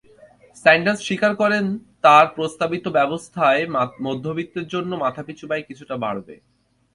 [0.57, 1.65] Sanders স্বীকার করেন,
[2.05, 3.63] তাঁর প্রস্তাবিত ব্যবস্থায়
[4.05, 6.35] মধ্যবিত্তের জন্য মাথাপিছু ব্যয় কিছুটা বাড়বে।